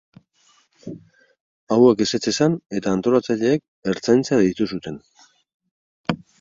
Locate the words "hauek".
1.75-2.01